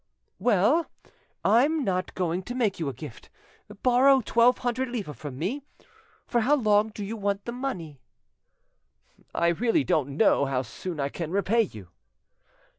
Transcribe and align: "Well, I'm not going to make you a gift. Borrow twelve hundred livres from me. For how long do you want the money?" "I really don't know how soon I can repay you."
"Well, 0.39 0.87
I'm 1.45 1.83
not 1.83 2.15
going 2.15 2.41
to 2.49 2.55
make 2.55 2.79
you 2.79 2.89
a 2.89 2.91
gift. 2.93 3.29
Borrow 3.83 4.21
twelve 4.21 4.57
hundred 4.57 4.89
livres 4.89 5.15
from 5.15 5.37
me. 5.37 5.61
For 6.25 6.41
how 6.41 6.55
long 6.55 6.87
do 6.89 7.05
you 7.05 7.15
want 7.15 7.45
the 7.45 7.51
money?" 7.51 7.99
"I 9.35 9.49
really 9.49 9.83
don't 9.83 10.17
know 10.17 10.45
how 10.45 10.63
soon 10.63 10.99
I 10.99 11.09
can 11.09 11.29
repay 11.29 11.61
you." 11.61 11.89